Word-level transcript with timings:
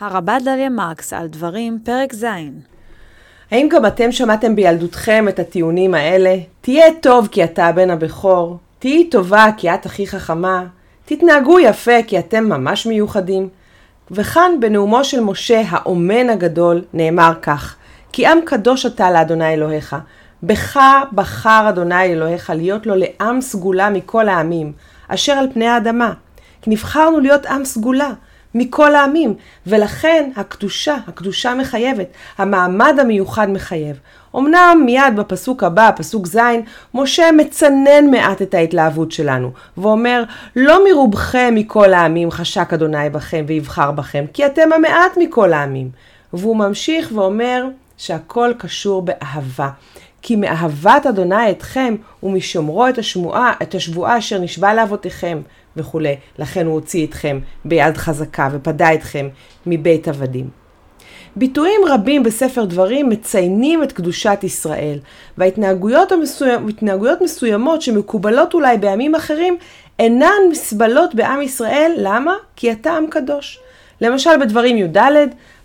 הרבה 0.00 0.36
דליה 0.44 0.68
מרקס 0.68 1.12
על 1.12 1.26
דברים, 1.26 1.78
פרק 1.84 2.14
ז' 2.14 2.26
האם 3.50 3.68
גם 3.70 3.86
אתם 3.86 4.12
שמעתם 4.12 4.56
בילדותכם 4.56 5.26
את 5.28 5.38
הטיעונים 5.38 5.94
האלה? 5.94 6.36
תהיה 6.60 6.84
טוב 7.02 7.28
כי 7.32 7.44
אתה 7.44 7.66
הבן 7.66 7.90
הבכור, 7.90 8.58
תהיי 8.78 9.10
טובה 9.10 9.46
כי 9.56 9.74
את 9.74 9.86
הכי 9.86 10.06
חכמה, 10.06 10.64
תתנהגו 11.04 11.58
יפה 11.60 12.02
כי 12.06 12.18
אתם 12.18 12.44
ממש 12.44 12.86
מיוחדים. 12.86 13.48
וכאן 14.10 14.50
בנאומו 14.60 15.04
של 15.04 15.20
משה 15.20 15.62
האומן 15.68 16.30
הגדול 16.30 16.84
נאמר 16.92 17.32
כך: 17.42 17.76
כי 18.12 18.26
עם 18.26 18.38
קדוש 18.44 18.86
אתה 18.86 19.10
לאדוני 19.10 19.54
אלוהיך, 19.54 19.96
בך 20.42 20.80
בחר 21.12 21.66
אדוני 21.68 22.04
אלוהיך 22.04 22.50
להיות 22.50 22.86
לו 22.86 22.94
לעם 22.96 23.40
סגולה 23.40 23.90
מכל 23.90 24.28
העמים, 24.28 24.72
אשר 25.08 25.32
על 25.32 25.48
פני 25.52 25.66
האדמה. 25.66 26.12
כי 26.62 26.70
נבחרנו 26.70 27.20
להיות 27.20 27.46
עם 27.46 27.64
סגולה. 27.64 28.10
מכל 28.54 28.94
העמים, 28.94 29.34
ולכן 29.66 30.30
הקדושה, 30.36 30.96
הקדושה 31.08 31.54
מחייבת, 31.54 32.06
המעמד 32.38 32.96
המיוחד 33.00 33.50
מחייב. 33.50 33.96
אמנם 34.36 34.82
מיד 34.84 35.16
בפסוק 35.16 35.62
הבא, 35.62 35.90
פסוק 35.96 36.26
ז', 36.26 36.38
משה 36.94 37.32
מצנן 37.32 38.10
מעט 38.10 38.42
את 38.42 38.54
ההתלהבות 38.54 39.12
שלנו, 39.12 39.50
ואומר, 39.76 40.24
לא 40.56 40.84
מרובכם 40.88 41.54
מכל 41.54 41.94
העמים 41.94 42.30
חשק 42.30 42.72
אדוני 42.72 43.10
בכם 43.10 43.44
ויבחר 43.46 43.90
בכם, 43.90 44.24
כי 44.32 44.46
אתם 44.46 44.72
המעט 44.72 45.12
מכל 45.16 45.52
העמים. 45.52 45.90
והוא 46.32 46.56
ממשיך 46.56 47.10
ואומר 47.14 47.66
שהכל 47.96 48.52
קשור 48.58 49.02
באהבה. 49.02 49.70
כי 50.22 50.36
מאהבת 50.36 51.06
אדוני 51.08 51.50
אתכם 51.50 51.94
ומשומרו 52.22 52.86
את 53.62 53.74
השבועה 53.74 54.18
אשר 54.18 54.38
נשבע 54.38 54.74
לאבותיכם 54.74 55.40
וכולי. 55.76 56.16
לכן 56.38 56.66
הוא 56.66 56.74
הוציא 56.74 57.06
אתכם 57.06 57.38
ביד 57.64 57.96
חזקה 57.96 58.48
ופדה 58.52 58.94
אתכם 58.94 59.28
מבית 59.66 60.08
עבדים. 60.08 60.48
ביטויים 61.36 61.80
רבים 61.88 62.22
בספר 62.22 62.64
דברים 62.64 63.08
מציינים 63.08 63.82
את 63.82 63.92
קדושת 63.92 64.38
ישראל, 64.42 64.98
וההתנהגויות 65.38 66.12
המסוימ... 66.12 66.68
מסוימות 67.20 67.82
שמקובלות 67.82 68.54
אולי 68.54 68.78
בימים 68.78 69.14
אחרים 69.14 69.56
אינן 69.98 70.50
מסבלות 70.50 71.14
בעם 71.14 71.42
ישראל, 71.42 71.92
למה? 71.96 72.34
כי 72.56 72.72
אתה 72.72 72.92
עם 72.92 73.06
קדוש. 73.06 73.58
למשל 74.00 74.30
בדברים 74.40 74.76
י"ד, 74.76 74.98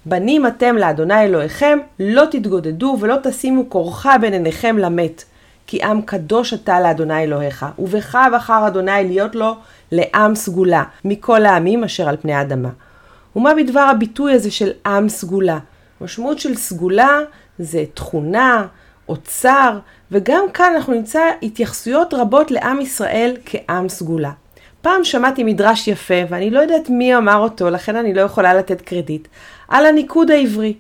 בנים 0.05 0.47
אתם 0.47 0.77
לאדוני 0.77 1.21
אלוהיכם, 1.23 1.79
לא 1.99 2.25
תתגודדו 2.31 2.97
ולא 2.99 3.15
תשימו 3.23 3.69
כורחה 3.69 4.17
בין 4.17 4.33
עיניכם 4.33 4.77
למת. 4.77 5.23
כי 5.67 5.83
עם 5.83 6.01
קדוש 6.01 6.53
אתה 6.53 6.79
לאדוני 6.79 7.23
אלוהיך, 7.23 7.65
ובך 7.79 8.19
בחר 8.33 8.67
אדוני 8.67 9.03
להיות 9.03 9.35
לו 9.35 9.55
לעם 9.91 10.35
סגולה, 10.35 10.83
מכל 11.05 11.45
העמים 11.45 11.83
אשר 11.83 12.09
על 12.09 12.17
פני 12.21 12.33
האדמה. 12.33 12.69
ומה 13.35 13.55
בדבר 13.55 13.79
הביטוי 13.79 14.33
הזה 14.33 14.51
של 14.51 14.71
עם 14.85 15.09
סגולה? 15.09 15.59
משמעות 16.01 16.39
של 16.39 16.55
סגולה 16.55 17.19
זה 17.59 17.83
תכונה, 17.93 18.65
אוצר, 19.09 19.79
וגם 20.11 20.43
כאן 20.53 20.73
אנחנו 20.75 20.93
נמצא 20.93 21.21
התייחסויות 21.43 22.13
רבות 22.13 22.51
לעם 22.51 22.81
ישראל 22.81 23.37
כעם 23.45 23.89
סגולה. 23.89 24.31
פעם 24.81 25.03
שמעתי 25.03 25.43
מדרש 25.43 25.87
יפה, 25.87 26.13
ואני 26.29 26.49
לא 26.49 26.59
יודעת 26.59 26.89
מי 26.89 27.15
אמר 27.15 27.37
אותו, 27.37 27.69
לכן 27.69 27.95
אני 27.95 28.13
לא 28.13 28.21
יכולה 28.21 28.53
לתת 28.53 28.81
קרדיט, 28.81 29.27
על 29.67 29.85
הניקוד 29.85 30.31
העברי. 30.31 30.73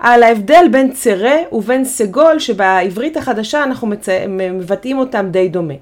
על 0.00 0.22
ההבדל 0.22 0.66
בין 0.70 0.92
צרה 0.92 1.36
ובין 1.52 1.84
סגול, 1.84 2.38
שבעברית 2.38 3.16
החדשה 3.16 3.62
אנחנו 3.64 3.86
מצא... 3.86 4.24
מבטאים 4.28 4.98
אותם 4.98 5.28
די 5.30 5.48
דומה. 5.48 5.74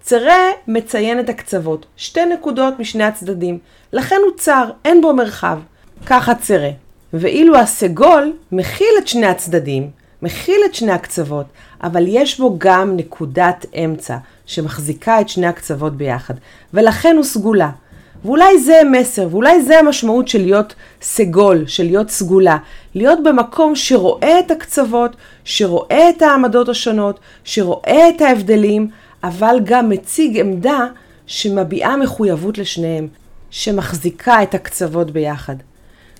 צרה 0.00 0.50
מציין 0.68 1.20
את 1.20 1.28
הקצוות, 1.28 1.86
שתי 1.96 2.26
נקודות 2.26 2.78
משני 2.78 3.04
הצדדים, 3.04 3.58
לכן 3.92 4.16
הוא 4.24 4.36
צר, 4.36 4.70
אין 4.84 5.00
בו 5.00 5.14
מרחב. 5.14 5.58
ככה 6.06 6.34
צרה. 6.34 6.70
ואילו 7.12 7.56
הסגול 7.56 8.32
מכיל 8.52 8.94
את 8.98 9.08
שני 9.08 9.26
הצדדים, 9.26 9.90
מכיל 10.22 10.60
את 10.66 10.74
שני 10.74 10.92
הקצוות, 10.92 11.46
אבל 11.82 12.04
יש 12.06 12.40
בו 12.40 12.56
גם 12.58 12.96
נקודת 12.96 13.66
אמצע 13.84 14.16
שמחזיקה 14.46 15.20
את 15.20 15.28
שני 15.28 15.46
הקצוות 15.46 15.96
ביחד, 15.96 16.34
ולכן 16.74 17.16
הוא 17.16 17.24
סגולה. 17.24 17.70
ואולי 18.24 18.60
זה 18.60 18.80
מסר, 18.90 19.28
ואולי 19.30 19.62
זה 19.62 19.78
המשמעות 19.78 20.28
של 20.28 20.42
להיות 20.42 20.74
סגול, 21.02 21.66
של 21.66 21.84
להיות 21.84 22.10
סגולה. 22.10 22.56
להיות 22.94 23.18
במקום 23.24 23.76
שרואה 23.76 24.38
את 24.38 24.50
הקצוות, 24.50 25.16
שרואה 25.44 26.10
את 26.10 26.22
העמדות 26.22 26.68
השונות, 26.68 27.20
שרואה 27.44 28.08
את 28.08 28.20
ההבדלים, 28.20 28.88
אבל 29.24 29.60
גם 29.64 29.88
מציג 29.88 30.38
עמדה 30.40 30.86
שמביעה 31.26 31.96
מחויבות 31.96 32.58
לשניהם, 32.58 33.08
שמחזיקה 33.50 34.42
את 34.42 34.54
הקצוות 34.54 35.10
ביחד. 35.10 35.56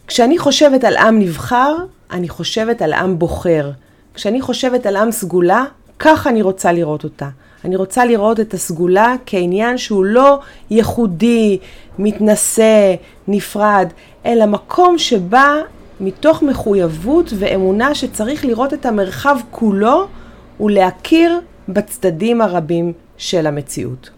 כשאני 0.07 0.39
חושבת 0.39 0.85
על 0.85 0.97
עם 0.97 1.19
נבחר, 1.19 1.77
אני 2.11 2.29
חושבת 2.29 2.83
על 2.83 2.93
עם 2.93 3.19
בוחר. 3.19 3.71
כשאני 4.15 4.41
חושבת 4.41 4.87
על 4.87 4.97
עם 4.97 5.11
סגולה, 5.11 5.65
כך 5.99 6.27
אני 6.27 6.43
רוצה 6.43 6.73
לראות 6.73 7.05
אותה. 7.05 7.29
אני 7.65 7.77
רוצה 7.77 8.05
לראות 8.05 8.41
את 8.41 8.55
הסגולה 8.55 9.15
כעניין 9.27 9.79
שהוא 9.79 10.05
לא 10.05 10.39
ייחודי, 10.71 11.59
מתנשא, 11.99 12.95
נפרד, 13.29 13.89
אלא 14.27 14.47
מקום 14.47 14.99
שבא 14.99 15.55
מתוך 16.01 16.43
מחויבות 16.43 17.33
ואמונה 17.39 17.95
שצריך 17.95 18.45
לראות 18.45 18.75
את 18.75 18.87
המרחב 18.87 19.37
כולו 19.51 20.07
ולהכיר 20.61 21.41
בצדדים 21.69 22.41
הרבים 22.41 22.93
של 23.17 23.47
המציאות. 23.47 24.18